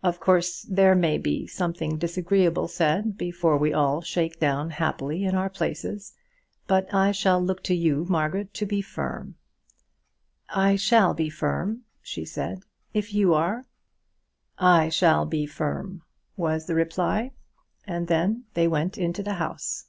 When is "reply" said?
16.76-17.32